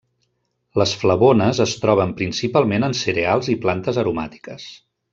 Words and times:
Les 0.81 0.93
flavones 1.01 1.59
es 1.67 1.75
troben 1.83 2.15
principalment 2.23 2.89
en 2.89 2.99
cereals 3.05 3.55
i 3.57 3.59
plantes 3.67 4.05
aromàtiques. 4.07 4.71